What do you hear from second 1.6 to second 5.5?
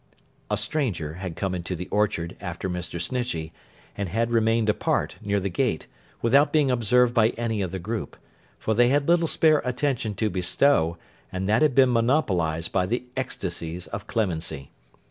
the orchard, after Mr. Snitchey, and had remained apart, near the